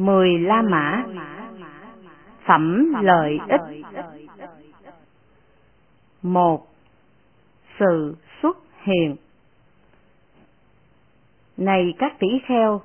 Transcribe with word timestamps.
Mười 0.00 0.38
La 0.38 0.62
Mã. 0.62 1.04
Phẩm 2.46 2.94
lợi 3.02 3.38
ích. 3.48 3.60
Một 6.22 6.66
Sự 7.78 8.16
xuất 8.42 8.58
hiện. 8.82 9.16
Này 11.56 11.94
các 11.98 12.18
tỷ 12.18 12.28
kheo, 12.46 12.80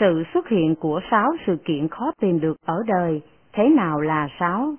sự 0.00 0.24
xuất 0.34 0.48
hiện 0.48 0.74
của 0.74 1.00
sáu 1.10 1.32
sự 1.46 1.56
kiện 1.64 1.88
khó 1.88 2.12
tìm 2.20 2.40
được 2.40 2.56
ở 2.66 2.82
đời, 2.86 3.20
thế 3.52 3.68
nào 3.68 4.00
là 4.00 4.28
sáu? 4.40 4.74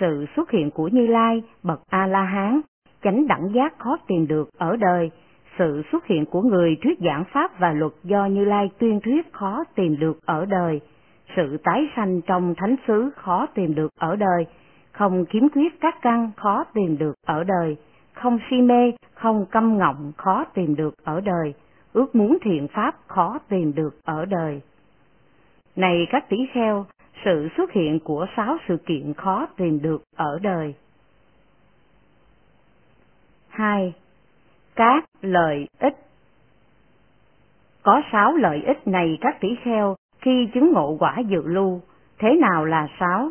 Sự 0.00 0.26
xuất 0.36 0.50
hiện 0.50 0.70
của 0.70 0.88
Như 0.88 1.06
Lai, 1.06 1.42
bậc 1.62 1.80
A-la-hán, 1.88 2.60
chánh 3.02 3.26
đẳng 3.26 3.52
giác 3.54 3.78
khó 3.78 3.96
tìm 4.06 4.26
được 4.26 4.48
ở 4.58 4.76
đời, 4.76 5.10
sự 5.58 5.82
xuất 5.92 6.06
hiện 6.06 6.26
của 6.26 6.42
người 6.42 6.76
thuyết 6.82 6.98
giảng 6.98 7.24
pháp 7.32 7.58
và 7.58 7.72
luật 7.72 7.92
do 8.04 8.26
Như 8.26 8.44
Lai 8.44 8.70
tuyên 8.78 9.00
thuyết 9.00 9.32
khó 9.32 9.64
tìm 9.74 9.98
được 9.98 10.18
ở 10.26 10.44
đời, 10.44 10.80
sự 11.36 11.56
tái 11.64 11.88
sanh 11.96 12.20
trong 12.20 12.54
thánh 12.56 12.76
xứ 12.86 13.10
khó 13.16 13.46
tìm 13.54 13.74
được 13.74 13.90
ở 13.98 14.16
đời, 14.16 14.46
không 14.92 15.24
kiếm 15.24 15.48
quyết 15.54 15.80
các 15.80 15.94
căn 16.02 16.30
khó 16.36 16.64
tìm 16.74 16.98
được 16.98 17.14
ở 17.26 17.44
đời, 17.44 17.76
không 18.12 18.38
si 18.50 18.56
mê, 18.56 18.92
không 19.14 19.46
căm 19.46 19.78
ngọng 19.78 20.12
khó 20.16 20.44
tìm 20.54 20.76
được 20.76 20.94
ở 21.04 21.20
đời, 21.20 21.54
ước 21.92 22.14
muốn 22.14 22.38
thiện 22.42 22.68
pháp 22.68 22.96
khó 23.06 23.38
tìm 23.48 23.74
được 23.74 23.94
ở 24.04 24.24
đời. 24.24 24.60
Này 25.76 26.06
các 26.10 26.28
tỷ 26.28 26.36
kheo, 26.52 26.86
sự 27.24 27.48
xuất 27.56 27.72
hiện 27.72 27.98
của 28.04 28.26
sáu 28.36 28.56
sự 28.68 28.76
kiện 28.86 29.14
khó 29.14 29.46
tìm 29.56 29.82
được 29.82 30.02
ở 30.16 30.38
đời. 30.42 30.74
2. 33.48 33.94
Các 34.76 35.04
lợi 35.22 35.68
ích 35.78 35.96
Có 37.82 38.02
sáu 38.12 38.36
lợi 38.36 38.62
ích 38.66 38.86
này 38.86 39.18
các 39.20 39.40
tỷ 39.40 39.48
kheo 39.62 39.94
khi 40.20 40.48
chứng 40.54 40.72
ngộ 40.72 40.96
quả 41.00 41.18
dự 41.28 41.42
lưu, 41.44 41.80
thế 42.18 42.28
nào 42.40 42.64
là 42.64 42.88
sáu? 43.00 43.30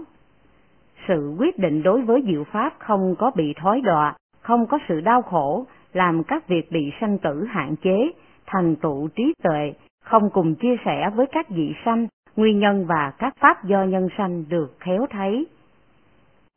Sự 1.07 1.35
quyết 1.39 1.59
định 1.59 1.83
đối 1.83 2.01
với 2.01 2.23
diệu 2.27 2.43
pháp 2.43 2.73
không 2.79 3.15
có 3.15 3.31
bị 3.35 3.53
thói 3.53 3.81
đọa, 3.81 4.15
không 4.41 4.67
có 4.67 4.79
sự 4.87 5.01
đau 5.01 5.21
khổ, 5.21 5.65
làm 5.93 6.23
các 6.23 6.47
việc 6.47 6.71
bị 6.71 6.91
sanh 7.01 7.17
tử 7.17 7.45
hạn 7.49 7.75
chế, 7.75 8.11
thành 8.45 8.75
tựu 8.75 9.07
trí 9.07 9.33
tuệ, 9.43 9.73
không 10.03 10.29
cùng 10.29 10.55
chia 10.55 10.75
sẻ 10.85 11.09
với 11.15 11.25
các 11.31 11.49
vị 11.49 11.73
sanh, 11.85 12.07
nguyên 12.35 12.59
nhân 12.59 12.85
và 12.85 13.13
các 13.17 13.33
pháp 13.39 13.63
do 13.63 13.83
nhân 13.83 14.07
sanh 14.17 14.43
được 14.49 14.75
khéo 14.79 15.05
thấy. 15.09 15.47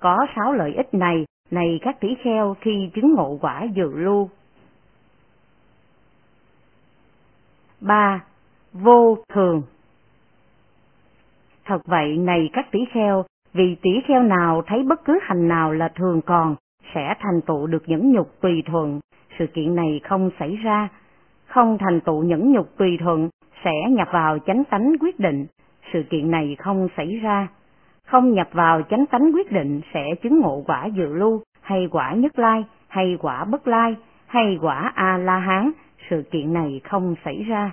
Có 0.03 0.27
sáu 0.37 0.53
lợi 0.53 0.75
ích 0.75 0.95
này, 0.95 1.27
này 1.51 1.79
các 1.83 2.01
tỷ 2.01 2.15
kheo 2.23 2.57
khi 2.61 2.91
chứng 2.95 3.15
ngộ 3.15 3.39
quả 3.41 3.67
dự 3.75 3.93
lưu. 3.95 4.29
Ba 7.81 8.21
Vô 8.73 9.19
thường. 9.33 9.63
Thật 11.65 11.79
vậy 11.87 12.17
này 12.17 12.51
các 12.53 12.71
tỷ 12.71 12.85
kheo, 12.93 13.25
vì 13.53 13.77
tỷ 13.83 13.91
kheo 14.07 14.23
nào 14.23 14.63
thấy 14.67 14.83
bất 14.83 15.05
cứ 15.05 15.19
hành 15.23 15.49
nào 15.49 15.73
là 15.73 15.89
thường 15.89 16.21
còn, 16.27 16.57
sẽ 16.95 17.15
thành 17.21 17.41
tựu 17.47 17.67
được 17.67 17.83
những 17.87 18.13
nhục 18.13 18.41
tùy 18.41 18.63
thuận, 18.67 19.01
sự 19.39 19.47
kiện 19.47 19.75
này 19.75 20.01
không 20.05 20.31
xảy 20.39 20.57
ra, 20.57 20.89
không 21.47 21.79
thành 21.79 22.01
tựu 22.01 22.23
những 22.23 22.53
nhục 22.53 22.77
tùy 22.77 22.99
thuận, 23.01 23.29
sẽ 23.65 23.73
nhập 23.91 24.09
vào 24.13 24.39
chánh 24.39 24.65
tánh 24.65 24.93
quyết 25.01 25.21
định, 25.21 25.47
sự 25.93 26.03
kiện 26.11 26.31
này 26.31 26.57
không 26.59 26.89
xảy 26.97 27.17
ra, 27.17 27.49
không 28.07 28.33
nhập 28.33 28.49
vào 28.53 28.83
chánh 28.83 29.07
tánh 29.07 29.33
quyết 29.35 29.53
định 29.53 29.81
sẽ 29.95 30.05
chứng 30.23 30.41
ngộ 30.41 30.63
quả 30.67 30.87
dự 30.87 31.15
lưu, 31.15 31.43
hay 31.61 31.89
quả 31.91 32.13
nhất 32.13 32.39
lai, 32.39 32.65
hay 32.89 33.17
quả 33.21 33.45
bất 33.45 33.69
lai, 33.69 33.97
hay 34.27 34.59
quả 34.61 34.93
A-la-hán, 34.95 35.71
sự 36.11 36.23
kiện 36.31 36.53
này 36.53 36.81
không 36.85 37.15
xảy 37.25 37.43
ra. 37.43 37.73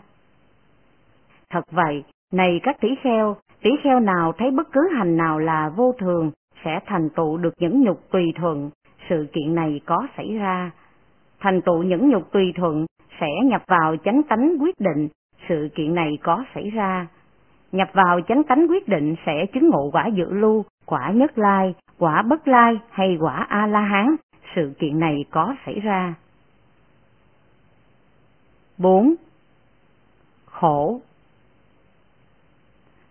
Thật 1.50 1.64
vậy, 1.72 2.04
này 2.34 2.60
các 2.64 2.78
tỷ 2.82 2.90
kheo, 3.04 3.36
tỷ 3.62 3.70
kheo 3.84 4.00
nào 4.00 4.32
thấy 4.38 4.52
bất 4.52 4.72
cứ 4.72 4.90
hành 4.98 5.18
nào 5.18 5.40
là 5.40 5.70
vô 5.70 5.94
thường, 6.00 6.32
sẽ 6.66 6.80
thành 6.86 7.10
tựu 7.10 7.38
được 7.38 7.54
những 7.60 7.84
nhục 7.84 8.12
tùy 8.12 8.34
thuận, 8.36 8.70
sự 9.10 9.28
kiện 9.34 9.56
này 9.56 9.82
có 9.86 10.08
xảy 10.18 10.38
ra. 10.38 10.72
Thành 11.40 11.62
tựu 11.62 11.84
những 11.84 12.10
nhục 12.10 12.32
tùy 12.32 12.54
thuận, 12.56 12.86
sẽ 13.20 13.28
nhập 13.44 13.62
vào 13.68 13.96
chánh 13.98 14.22
tánh 14.24 14.58
quyết 14.60 14.80
định, 14.80 15.08
sự 15.50 15.70
kiện 15.76 15.96
này 15.96 16.18
có 16.24 16.44
xảy 16.56 16.70
ra. 16.70 17.08
Nhập 17.72 17.88
vào 17.94 18.22
chánh 18.22 18.44
tánh 18.44 18.68
quyết 18.70 18.88
định 18.88 19.16
sẽ 19.26 19.46
chứng 19.54 19.70
ngộ 19.70 19.90
quả 19.94 20.08
dự 20.08 20.26
lưu, 20.30 20.66
quả 20.86 21.12
nhất 21.12 21.38
lai, 21.38 21.76
quả 22.00 22.22
bất 22.22 22.48
lai 22.48 22.80
hay 22.90 23.18
quả 23.20 23.46
A-la-hán, 23.50 24.16
sự 24.56 24.74
kiện 24.80 25.00
này 25.00 25.26
có 25.32 25.56
xảy 25.66 25.80
ra. 25.80 26.14
4. 28.78 29.16
Khổ. 30.46 31.02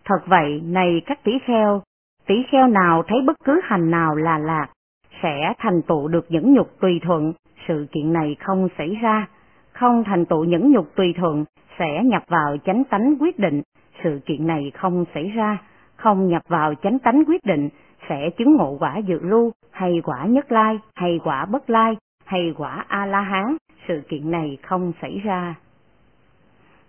Thật 0.05 0.21
vậy, 0.27 0.61
này 0.65 1.03
các 1.07 1.25
tỷ 1.25 1.33
kheo, 1.47 1.83
tỷ 2.27 2.35
kheo 2.51 2.69
nào 2.69 3.03
thấy 3.07 3.19
bất 3.27 3.37
cứ 3.45 3.61
hành 3.65 3.91
nào 3.91 4.15
là 4.15 4.39
lạc, 4.39 4.67
sẽ 5.23 5.53
thành 5.59 5.83
tựu 5.83 6.09
được 6.09 6.27
những 6.29 6.55
nhục 6.55 6.81
tùy 6.81 7.01
thuận, 7.03 7.33
sự 7.69 7.87
kiện 7.93 8.13
này 8.13 8.37
không 8.41 8.69
xảy 8.79 8.95
ra, 9.03 9.27
không 9.73 10.05
thành 10.05 10.25
tựu 10.27 10.45
những 10.45 10.73
nhục 10.73 10.95
tùy 10.97 11.15
thuận, 11.17 11.45
sẽ 11.79 12.03
nhập 12.05 12.23
vào 12.29 12.57
chánh 12.65 12.85
tánh 12.85 13.15
quyết 13.21 13.39
định, 13.39 13.63
sự 14.05 14.21
kiện 14.27 14.47
này 14.47 14.73
không 14.75 15.05
xảy 15.15 15.29
ra, 15.29 15.59
không 15.97 16.29
nhập 16.29 16.43
vào 16.49 16.75
chánh 16.75 16.99
tánh 16.99 17.25
quyết 17.27 17.45
định, 17.45 17.69
sẽ 18.09 18.31
chứng 18.31 18.57
ngộ 18.57 18.77
quả 18.81 18.99
dự 18.99 19.19
lưu, 19.23 19.53
hay 19.71 20.01
quả 20.05 20.27
nhất 20.27 20.53
lai, 20.53 20.79
hay 20.95 21.21
quả 21.25 21.47
bất 21.47 21.71
lai, 21.71 21.97
hay 22.25 22.55
quả 22.57 22.85
A-la-hán, 22.89 23.57
sự 23.89 24.03
kiện 24.09 24.31
này 24.31 24.59
không 24.62 24.93
xảy 25.03 25.21
ra. 25.25 25.55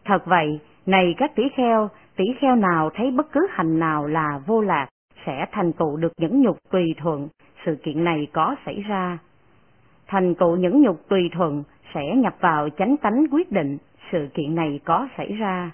Thật 0.06 0.26
vậy, 0.26 0.60
này 0.86 1.16
các 1.18 1.36
tỷ 1.36 1.44
kheo, 1.56 1.90
tỷ 2.16 2.26
kheo 2.40 2.56
nào 2.56 2.90
thấy 2.96 3.12
bất 3.12 3.32
cứ 3.32 3.48
hành 3.52 3.80
nào 3.80 4.08
là 4.08 4.42
vô 4.46 4.62
lạc, 4.62 4.88
sẽ 5.26 5.46
thành 5.52 5.74
tựu 5.74 5.98
được 5.98 6.12
những 6.18 6.42
nhục 6.42 6.58
tùy 6.72 6.96
thuận, 6.98 7.28
sự 7.66 7.76
kiện 7.84 8.04
này 8.04 8.28
có 8.34 8.56
xảy 8.66 8.82
ra. 8.82 9.18
Thành 10.08 10.36
tựu 10.36 10.56
những 10.56 10.82
nhục 10.82 11.10
tùy 11.10 11.30
thuận 11.34 11.64
sẽ 11.94 12.16
nhập 12.16 12.36
vào 12.40 12.70
chánh 12.70 12.98
tánh 12.98 13.26
quyết 13.32 13.52
định, 13.52 13.78
sự 14.12 14.28
kiện 14.34 14.56
này 14.56 14.80
có 14.86 15.08
xảy 15.18 15.34
ra. 15.34 15.72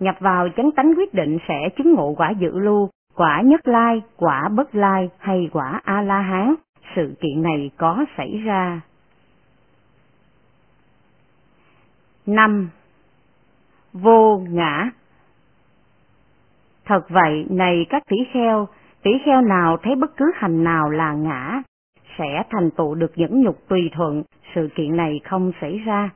Nhập 0.00 0.14
vào 0.20 0.48
chánh 0.56 0.70
tánh 0.70 0.94
quyết 0.96 1.14
định 1.14 1.38
sẽ 1.48 1.68
chứng 1.76 1.94
ngộ 1.94 2.14
quả 2.16 2.30
dự 2.30 2.58
lưu, 2.58 2.88
quả 3.14 3.40
nhất 3.44 3.68
lai, 3.68 4.02
quả 4.16 4.48
bất 4.48 4.74
lai 4.74 5.10
hay 5.18 5.48
quả 5.52 5.80
A-la-hán, 5.84 6.54
sự 6.96 7.14
kiện 7.20 7.42
này 7.42 7.70
có 7.76 8.04
xảy 8.16 8.42
ra. 8.44 8.80
5. 12.26 12.70
Vô 13.92 14.42
ngã 14.48 14.90
Thật 16.84 17.10
vậy, 17.10 17.46
này 17.50 17.86
các 17.88 18.02
tỷ 18.08 18.16
kheo, 18.32 18.68
tỷ 19.02 19.10
kheo 19.24 19.40
nào 19.40 19.76
thấy 19.82 19.96
bất 19.96 20.16
cứ 20.16 20.32
hành 20.34 20.64
nào 20.64 20.90
là 20.90 21.12
ngã, 21.12 21.62
sẽ 22.18 22.42
thành 22.50 22.70
tựu 22.70 22.94
được 22.94 23.12
những 23.16 23.42
nhục 23.42 23.68
tùy 23.68 23.90
thuận, 23.92 24.22
sự 24.54 24.68
kiện 24.74 24.96
này 24.96 25.20
không 25.24 25.52
xảy 25.60 25.78
ra. 25.78 26.10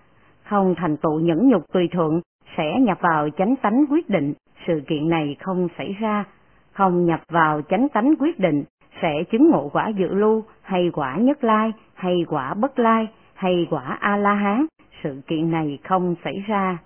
Không 0.44 0.74
thành 0.74 0.96
tựu 0.96 1.20
những 1.20 1.48
nhục 1.48 1.72
tùy 1.72 1.88
thuận, 1.92 2.20
sẽ 2.56 2.80
nhập 2.80 2.98
vào 3.00 3.28
chánh 3.30 3.56
tánh 3.56 3.84
quyết 3.90 4.08
định, 4.08 4.34
sự 4.66 4.82
kiện 4.86 5.08
này 5.08 5.36
không 5.40 5.68
xảy 5.78 5.96
ra. 6.00 6.24
Không 6.72 7.06
nhập 7.06 7.20
vào 7.28 7.62
chánh 7.62 7.88
tánh 7.88 8.14
quyết 8.18 8.38
định, 8.38 8.64
sẽ 9.02 9.22
chứng 9.30 9.50
ngộ 9.50 9.68
quả 9.72 9.88
dự 9.88 10.08
lưu, 10.08 10.44
hay 10.62 10.90
quả 10.92 11.16
nhất 11.16 11.44
lai, 11.44 11.72
hay 11.94 12.24
quả 12.28 12.54
bất 12.54 12.78
lai, 12.78 13.08
hay 13.34 13.66
quả 13.70 13.96
A-la-hán, 14.00 14.66
sự 15.04 15.20
kiện 15.26 15.50
này 15.50 15.78
không 15.84 16.14
xảy 16.24 16.44
ra. 16.46 16.78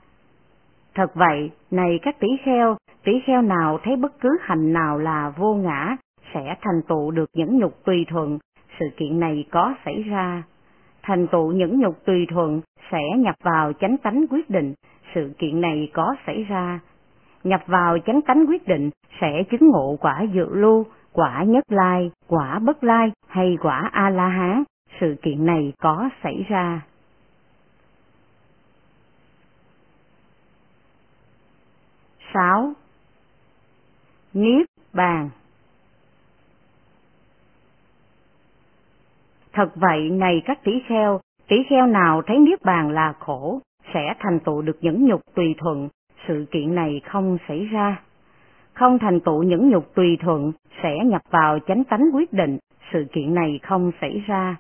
Thật 0.95 1.15
vậy, 1.15 1.51
này 1.71 1.99
các 2.03 2.21
tỷ 2.21 2.29
kheo, 2.45 2.77
tỷ 3.05 3.13
kheo 3.27 3.43
nào 3.43 3.79
thấy 3.83 3.97
bất 3.97 4.21
cứ 4.21 4.29
hành 4.41 4.73
nào 4.73 4.99
là 4.99 5.33
vô 5.37 5.55
ngã, 5.55 5.97
sẽ 6.35 6.55
thành 6.61 6.83
tựu 6.89 7.11
được 7.11 7.31
những 7.35 7.59
nhục 7.59 7.85
tùy 7.85 8.07
thuận, 8.09 8.39
sự 8.81 8.87
kiện 8.97 9.21
này 9.21 9.45
có 9.51 9.75
xảy 9.85 10.03
ra. 10.03 10.43
Thành 11.03 11.27
tựu 11.27 11.53
những 11.53 11.81
nhục 11.81 12.05
tùy 12.05 12.27
thuận 12.31 12.61
sẽ 12.91 13.03
nhập 13.17 13.35
vào 13.43 13.73
chánh 13.73 13.97
tánh 13.99 14.25
quyết 14.31 14.51
định, 14.51 14.75
sự 15.15 15.33
kiện 15.39 15.61
này 15.61 15.91
có 15.93 16.15
xảy 16.27 16.45
ra. 16.45 16.81
Nhập 17.45 17.61
vào 17.67 17.99
chánh 17.99 18.23
tánh 18.23 18.47
quyết 18.49 18.69
định 18.69 18.91
sẽ 19.21 19.43
chứng 19.51 19.71
ngộ 19.71 19.97
quả 20.01 20.23
dự 20.33 20.55
lưu, 20.55 20.87
quả 21.13 21.43
nhất 21.43 21.65
lai, 21.69 22.11
quả 22.29 22.59
bất 22.59 22.85
lai 22.85 23.13
hay 23.29 23.57
quả 23.63 23.91
A-la-hán, 23.93 24.63
sự 25.01 25.17
kiện 25.23 25.47
này 25.47 25.73
có 25.81 26.09
xảy 26.23 26.47
ra. 26.49 26.81
6. 32.35 32.73
Niết 34.33 34.67
bàn 34.93 35.31
Thật 39.53 39.69
vậy, 39.75 40.11
này 40.11 40.43
các 40.45 40.65
tỷ 40.65 40.73
kheo, 40.89 41.21
tỷ 41.49 41.57
kheo 41.71 41.87
nào 41.87 42.23
thấy 42.27 42.39
Niết 42.39 42.63
bàn 42.63 42.91
là 42.91 43.15
khổ, 43.19 43.61
sẽ 43.95 44.15
thành 44.19 44.41
tựu 44.41 44.63
được 44.63 44.79
những 44.81 45.07
nhục 45.07 45.21
tùy 45.35 45.55
thuận, 45.59 45.89
sự 46.29 46.47
kiện 46.51 46.75
này 46.75 47.01
không 47.05 47.39
xảy 47.49 47.65
ra. 47.65 48.01
Không 48.73 48.99
thành 48.99 49.21
tựu 49.21 49.43
những 49.43 49.69
nhục 49.69 49.95
tùy 49.95 50.17
thuận, 50.21 50.53
sẽ 50.83 50.99
nhập 51.05 51.23
vào 51.31 51.59
chánh 51.67 51.85
tánh 51.85 52.11
quyết 52.15 52.33
định, 52.33 52.59
sự 52.93 53.07
kiện 53.13 53.35
này 53.35 53.61
không 53.63 53.93
xảy 54.01 54.23
ra. 54.27 54.57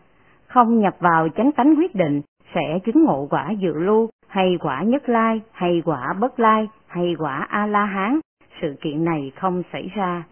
Không 0.46 0.78
nhập 0.78 0.94
vào 1.00 1.28
chánh 1.28 1.52
tánh 1.52 1.74
quyết 1.78 1.94
định, 1.94 2.22
sẽ 2.54 2.78
chứng 2.84 3.04
ngộ 3.04 3.26
quả 3.30 3.50
dự 3.50 3.72
lưu, 3.74 4.08
hay 4.28 4.56
quả 4.60 4.82
nhất 4.82 5.08
lai, 5.08 5.40
hay 5.52 5.82
quả 5.84 6.12
bất 6.20 6.40
lai, 6.40 6.68
hay 6.88 7.14
quả 7.18 7.46
A-la-hán, 7.48 8.20
sự 8.60 8.74
kiện 8.80 9.04
này 9.04 9.32
không 9.36 9.62
xảy 9.72 9.90
ra. 9.94 10.24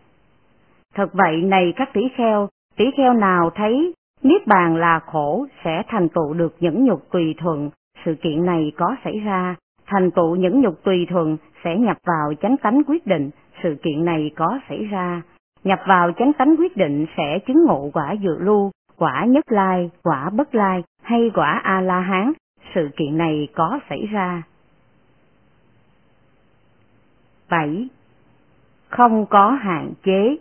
Thật 0.95 1.11
vậy 1.13 1.43
này 1.43 1.73
các 1.77 1.93
tỷ 1.93 2.01
kheo, 2.17 2.49
tỷ 2.77 2.85
kheo 2.97 3.13
nào 3.13 3.51
thấy 3.55 3.93
Niết 4.23 4.47
bàn 4.47 4.77
là 4.77 5.01
khổ 5.07 5.47
sẽ 5.65 5.83
thành 5.89 6.09
tựu 6.09 6.35
được 6.35 6.57
những 6.61 6.85
nhục 6.85 7.11
tùy 7.11 7.35
thuận, 7.39 7.71
sự 8.05 8.15
kiện 8.15 8.45
này 8.47 8.73
có 8.77 8.97
xảy 9.05 9.21
ra, 9.21 9.55
thành 9.87 10.11
tựu 10.11 10.37
những 10.37 10.61
nhục 10.61 10.85
tùy 10.85 11.07
thuận 11.11 11.37
sẽ 11.65 11.77
nhập 11.77 11.97
vào 12.07 12.35
chánh 12.43 12.57
tánh 12.57 12.83
quyết 12.87 13.07
định, 13.07 13.31
sự 13.63 13.77
kiện 13.83 14.05
này 14.05 14.31
có 14.37 14.59
xảy 14.69 14.85
ra, 14.85 15.23
nhập 15.65 15.79
vào 15.89 16.13
chánh 16.13 16.33
tánh 16.33 16.57
quyết 16.59 16.77
định 16.77 17.07
sẽ 17.17 17.39
chứng 17.47 17.65
ngộ 17.67 17.91
quả 17.93 18.13
dự 18.13 18.39
lưu, 18.39 18.71
quả 18.99 19.25
nhất 19.25 19.45
lai, 19.53 19.91
quả 20.03 20.31
bất 20.31 20.55
lai 20.55 20.83
hay 21.03 21.31
quả 21.35 21.61
A-la-hán, 21.65 22.33
sự 22.75 22.89
kiện 22.97 23.19
này 23.19 23.49
có 23.55 23.79
xảy 23.89 24.07
ra. 24.13 24.43
7. 27.51 27.89
Không 28.89 29.27
có 29.27 29.51
hạn 29.51 29.93
chế 30.03 30.37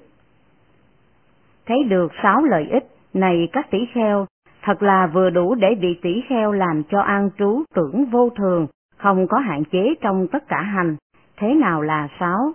Thấy 1.65 1.83
được 1.83 2.11
sáu 2.23 2.43
lợi 2.43 2.67
ích 2.71 2.87
này 3.13 3.47
các 3.53 3.71
tỷ 3.71 3.77
kheo, 3.93 4.25
thật 4.61 4.83
là 4.83 5.07
vừa 5.07 5.29
đủ 5.29 5.55
để 5.55 5.75
vị 5.79 5.99
tỷ 6.01 6.21
kheo 6.29 6.51
làm 6.51 6.83
cho 6.89 6.99
an 7.01 7.29
trú 7.37 7.63
tưởng 7.73 8.05
vô 8.05 8.29
thường, 8.29 8.67
không 8.97 9.27
có 9.27 9.37
hạn 9.37 9.63
chế 9.71 9.93
trong 10.01 10.27
tất 10.27 10.47
cả 10.47 10.61
hành. 10.61 10.95
Thế 11.37 11.53
nào 11.53 11.81
là 11.81 12.07
sáu? 12.19 12.53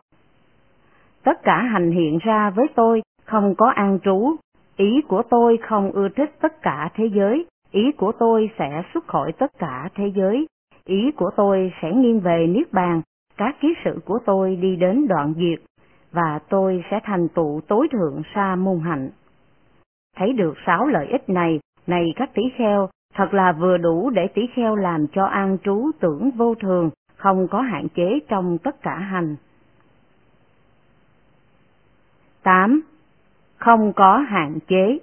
Tất 1.24 1.42
cả 1.42 1.62
hành 1.62 1.90
hiện 1.90 2.18
ra 2.18 2.50
với 2.50 2.66
tôi, 2.74 3.02
không 3.24 3.54
có 3.54 3.70
an 3.70 3.98
trú. 4.04 4.36
Ý 4.76 5.00
của 5.08 5.22
tôi 5.30 5.58
không 5.62 5.90
ưa 5.92 6.08
thích 6.08 6.30
tất 6.40 6.62
cả 6.62 6.88
thế 6.94 7.10
giới, 7.14 7.46
ý 7.70 7.92
của 7.92 8.12
tôi 8.18 8.50
sẽ 8.58 8.82
xuất 8.94 9.06
khỏi 9.06 9.32
tất 9.32 9.58
cả 9.58 9.88
thế 9.94 10.12
giới, 10.14 10.46
ý 10.84 11.10
của 11.16 11.30
tôi 11.36 11.72
sẽ 11.82 11.92
nghiêng 11.92 12.20
về 12.20 12.46
Niết 12.46 12.72
Bàn, 12.72 13.02
các 13.40 13.56
ký 13.60 13.74
sự 13.84 14.00
của 14.04 14.18
tôi 14.26 14.56
đi 14.56 14.76
đến 14.76 15.08
đoạn 15.08 15.34
diệt, 15.36 15.64
và 16.12 16.38
tôi 16.48 16.84
sẽ 16.90 17.00
thành 17.04 17.28
tựu 17.28 17.60
tối 17.68 17.88
thượng 17.92 18.22
sa 18.34 18.56
môn 18.56 18.80
hạnh 18.80 19.10
thấy 20.20 20.32
được 20.32 20.54
sáu 20.66 20.86
lợi 20.86 21.06
ích 21.06 21.28
này, 21.28 21.60
này 21.86 22.12
các 22.16 22.30
tỷ 22.34 22.42
kheo, 22.56 22.88
thật 23.14 23.34
là 23.34 23.52
vừa 23.52 23.76
đủ 23.76 24.10
để 24.10 24.26
tỷ 24.34 24.42
kheo 24.54 24.76
làm 24.76 25.06
cho 25.06 25.24
an 25.24 25.58
trú 25.64 25.90
tưởng 26.00 26.30
vô 26.30 26.54
thường, 26.54 26.90
không 27.16 27.48
có 27.48 27.60
hạn 27.60 27.88
chế 27.94 28.20
trong 28.28 28.58
tất 28.58 28.82
cả 28.82 28.94
hành. 28.94 29.36
8. 32.42 32.80
Không 33.56 33.92
có 33.92 34.16
hạn 34.18 34.58
chế 34.68 34.98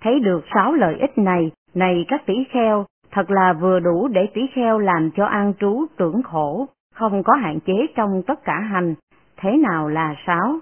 Thấy 0.00 0.20
được 0.20 0.44
sáu 0.54 0.72
lợi 0.72 0.96
ích 1.00 1.18
này, 1.18 1.50
này 1.74 2.04
các 2.08 2.26
tỷ 2.26 2.34
kheo, 2.50 2.86
thật 3.12 3.30
là 3.30 3.52
vừa 3.52 3.80
đủ 3.80 4.08
để 4.08 4.26
tỷ 4.34 4.40
kheo 4.54 4.78
làm 4.78 5.10
cho 5.10 5.24
an 5.24 5.52
trú 5.60 5.86
tưởng 5.96 6.22
khổ, 6.22 6.66
không 6.94 7.22
có 7.22 7.32
hạn 7.32 7.60
chế 7.60 7.86
trong 7.96 8.22
tất 8.26 8.44
cả 8.44 8.60
hành. 8.60 8.94
Thế 9.36 9.56
nào 9.56 9.88
là 9.88 10.14
sáu? 10.26 10.58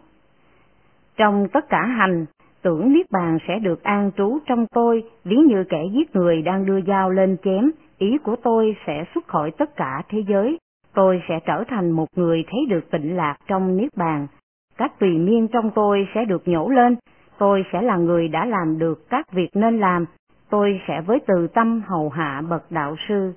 Trong 1.16 1.48
tất 1.52 1.68
cả 1.68 1.82
hành, 1.82 2.26
tưởng 2.62 2.92
Niết 2.92 3.06
Bàn 3.10 3.38
sẽ 3.48 3.58
được 3.58 3.82
an 3.82 4.10
trú 4.16 4.38
trong 4.46 4.66
tôi, 4.66 5.04
ví 5.24 5.36
như 5.36 5.64
kẻ 5.68 5.84
giết 5.92 6.16
người 6.16 6.42
đang 6.42 6.66
đưa 6.66 6.80
dao 6.80 7.10
lên 7.10 7.36
chém, 7.44 7.70
ý 7.98 8.18
của 8.18 8.36
tôi 8.36 8.76
sẽ 8.86 9.04
xuất 9.14 9.28
khỏi 9.28 9.50
tất 9.50 9.76
cả 9.76 10.02
thế 10.08 10.22
giới, 10.28 10.58
tôi 10.94 11.22
sẽ 11.28 11.40
trở 11.46 11.64
thành 11.68 11.90
một 11.90 12.08
người 12.16 12.44
thấy 12.50 12.60
được 12.68 12.90
tịnh 12.90 13.16
lạc 13.16 13.36
trong 13.46 13.76
Niết 13.76 13.96
Bàn. 13.96 14.26
Các 14.76 14.98
tùy 14.98 15.18
miên 15.18 15.48
trong 15.48 15.70
tôi 15.74 16.08
sẽ 16.14 16.24
được 16.24 16.48
nhổ 16.48 16.68
lên, 16.68 16.96
tôi 17.38 17.64
sẽ 17.72 17.82
là 17.82 17.96
người 17.96 18.28
đã 18.28 18.44
làm 18.44 18.78
được 18.78 19.10
các 19.10 19.32
việc 19.32 19.50
nên 19.54 19.78
làm, 19.78 20.06
tôi 20.50 20.80
sẽ 20.88 21.00
với 21.00 21.18
từ 21.26 21.46
tâm 21.46 21.82
hầu 21.86 22.08
hạ 22.08 22.42
bậc 22.48 22.70
đạo 22.70 22.96
sư. 23.08 23.32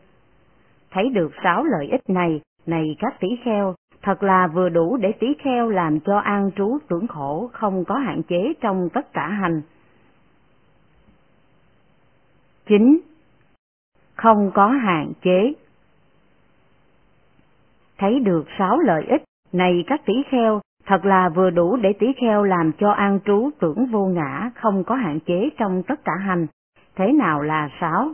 Thấy 0.91 1.09
được 1.09 1.31
sáu 1.43 1.63
lợi 1.63 1.87
ích 1.87 2.09
này, 2.09 2.41
này 2.65 2.95
các 2.99 3.19
tỷ 3.19 3.27
kheo, 3.43 3.75
thật 4.01 4.23
là 4.23 4.47
vừa 4.47 4.69
đủ 4.69 4.97
để 4.97 5.11
tỷ 5.11 5.27
kheo 5.43 5.69
làm 5.69 5.99
cho 5.99 6.17
an 6.17 6.51
trú 6.55 6.77
tưởng 6.87 7.07
khổ 7.07 7.49
không 7.53 7.85
có 7.85 7.95
hạn 7.95 8.21
chế 8.23 8.53
trong 8.61 8.89
tất 8.93 9.13
cả 9.13 9.27
hành. 9.27 9.61
9. 12.65 12.99
Không 14.15 14.51
có 14.53 14.67
hạn 14.67 15.13
chế 15.21 15.53
Thấy 17.97 18.19
được 18.19 18.45
sáu 18.57 18.79
lợi 18.79 19.05
ích, 19.05 19.23
này 19.51 19.83
các 19.87 20.01
tỷ 20.05 20.13
kheo, 20.29 20.61
thật 20.85 21.05
là 21.05 21.29
vừa 21.29 21.49
đủ 21.49 21.75
để 21.75 21.93
tỷ 21.99 22.07
kheo 22.21 22.43
làm 22.43 22.71
cho 22.77 22.91
an 22.91 23.19
trú 23.25 23.49
tưởng 23.59 23.85
vô 23.85 24.05
ngã 24.05 24.51
không 24.55 24.83
có 24.83 24.95
hạn 24.95 25.19
chế 25.19 25.49
trong 25.57 25.83
tất 25.83 26.03
cả 26.05 26.11
hành. 26.15 26.47
Thế 26.95 27.11
nào 27.11 27.41
là 27.41 27.69
sáu? 27.79 28.11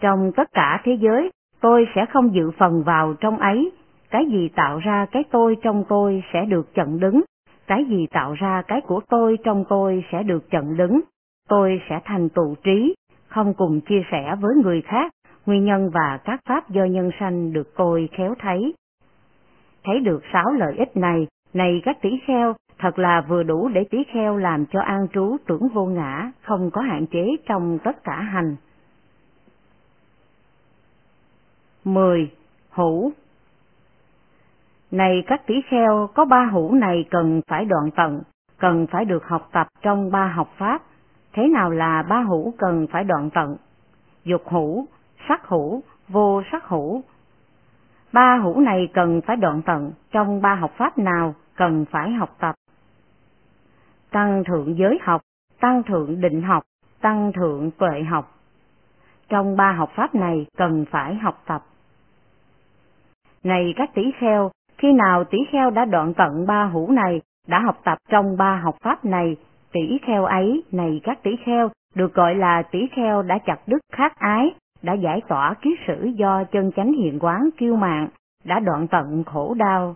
Trong 0.00 0.32
tất 0.36 0.48
cả 0.52 0.80
thế 0.84 0.98
giới, 1.00 1.30
tôi 1.60 1.88
sẽ 1.94 2.06
không 2.06 2.34
dự 2.34 2.50
phần 2.58 2.82
vào 2.82 3.14
trong 3.20 3.38
ấy, 3.38 3.72
cái 4.10 4.26
gì 4.26 4.48
tạo 4.48 4.78
ra 4.78 5.06
cái 5.12 5.24
tôi 5.30 5.56
trong 5.62 5.84
tôi 5.88 6.22
sẽ 6.32 6.44
được 6.44 6.74
chận 6.74 7.00
đứng, 7.00 7.22
cái 7.66 7.84
gì 7.84 8.06
tạo 8.06 8.34
ra 8.34 8.62
cái 8.68 8.80
của 8.80 9.00
tôi 9.08 9.38
trong 9.44 9.64
tôi 9.68 10.04
sẽ 10.12 10.22
được 10.22 10.50
chận 10.50 10.76
đứng, 10.76 11.00
tôi 11.48 11.80
sẽ 11.88 12.00
thành 12.04 12.28
tụ 12.28 12.54
trí, 12.64 12.94
không 13.28 13.54
cùng 13.54 13.80
chia 13.80 14.02
sẻ 14.10 14.36
với 14.40 14.54
người 14.64 14.82
khác, 14.82 15.12
nguyên 15.46 15.64
nhân 15.64 15.90
và 15.90 16.18
các 16.24 16.40
pháp 16.48 16.70
do 16.70 16.84
nhân 16.84 17.10
sanh 17.20 17.52
được 17.52 17.76
tôi 17.76 18.08
khéo 18.12 18.34
thấy. 18.38 18.74
Thấy 19.84 20.00
được 20.00 20.22
sáu 20.32 20.52
lợi 20.52 20.76
ích 20.76 20.96
này, 20.96 21.26
này 21.54 21.80
các 21.84 21.96
tỷ 22.02 22.10
kheo, 22.26 22.54
thật 22.78 22.98
là 22.98 23.20
vừa 23.28 23.42
đủ 23.42 23.68
để 23.68 23.84
tỷ 23.90 23.98
kheo 24.12 24.36
làm 24.36 24.66
cho 24.66 24.80
an 24.80 25.06
trú 25.12 25.36
tưởng 25.46 25.68
vô 25.68 25.86
ngã, 25.86 26.30
không 26.42 26.70
có 26.70 26.80
hạn 26.80 27.06
chế 27.06 27.36
trong 27.46 27.78
tất 27.84 28.04
cả 28.04 28.20
hành. 28.20 28.56
10. 31.84 32.30
Hữu 32.70 33.12
này 34.90 35.22
các 35.26 35.46
tỷ 35.46 35.54
kheo, 35.68 36.08
có 36.14 36.24
ba 36.24 36.44
hữu 36.44 36.74
này 36.74 37.04
cần 37.10 37.40
phải 37.48 37.64
đoạn 37.64 37.90
tận, 37.96 38.22
cần 38.58 38.86
phải 38.86 39.04
được 39.04 39.24
học 39.26 39.48
tập 39.52 39.66
trong 39.82 40.10
ba 40.10 40.26
học 40.26 40.48
pháp. 40.56 40.82
Thế 41.32 41.48
nào 41.48 41.70
là 41.70 42.02
ba 42.02 42.20
hữu 42.20 42.54
cần 42.58 42.86
phải 42.92 43.04
đoạn 43.04 43.30
tận? 43.30 43.56
Dục 44.24 44.42
hữu, 44.48 44.86
sắc 45.28 45.48
hữu, 45.48 45.82
vô 46.08 46.42
sắc 46.52 46.68
hữu. 46.68 47.02
Ba 48.12 48.36
hữu 48.42 48.60
này 48.60 48.88
cần 48.94 49.20
phải 49.26 49.36
đoạn 49.36 49.62
tận, 49.62 49.92
trong 50.10 50.42
ba 50.42 50.54
học 50.54 50.70
pháp 50.76 50.98
nào 50.98 51.34
cần 51.56 51.84
phải 51.90 52.10
học 52.10 52.36
tập? 52.40 52.54
Tăng 54.16 54.44
thượng 54.44 54.76
giới 54.78 54.98
học, 55.02 55.20
tăng 55.60 55.82
thượng 55.82 56.20
định 56.20 56.42
học, 56.42 56.62
tăng 57.00 57.32
thượng 57.32 57.70
tuệ 57.70 58.02
học. 58.02 58.34
Trong 59.28 59.56
ba 59.56 59.72
học 59.72 59.90
pháp 59.94 60.14
này 60.14 60.46
cần 60.56 60.84
phải 60.90 61.14
học 61.14 61.42
tập. 61.46 61.62
Này 63.44 63.74
các 63.76 63.94
tỷ 63.94 64.02
kheo, 64.20 64.50
khi 64.78 64.92
nào 64.92 65.24
tỷ 65.24 65.38
kheo 65.52 65.70
đã 65.70 65.84
đoạn 65.84 66.14
tận 66.14 66.46
ba 66.46 66.64
hữu 66.64 66.90
này, 66.90 67.20
đã 67.48 67.60
học 67.66 67.80
tập 67.84 67.98
trong 68.08 68.36
ba 68.36 68.60
học 68.64 68.74
pháp 68.82 69.04
này, 69.04 69.36
tỷ 69.72 69.98
kheo 70.06 70.24
ấy, 70.24 70.62
này 70.72 71.00
các 71.04 71.22
tỷ 71.22 71.30
kheo, 71.46 71.70
được 71.94 72.14
gọi 72.14 72.34
là 72.34 72.62
tỷ 72.70 72.86
kheo 72.96 73.22
đã 73.22 73.38
chặt 73.38 73.58
đứt 73.66 73.80
khát 73.92 74.18
ái, 74.18 74.54
đã 74.82 74.92
giải 74.92 75.20
tỏa 75.28 75.54
kiết 75.62 75.78
sử 75.86 76.04
do 76.04 76.44
chân 76.44 76.72
chánh 76.76 76.92
hiện 76.92 77.18
quán 77.20 77.48
kiêu 77.56 77.76
mạng, 77.76 78.08
đã 78.44 78.60
đoạn 78.60 78.86
tận 78.88 79.24
khổ 79.24 79.54
đau, 79.58 79.94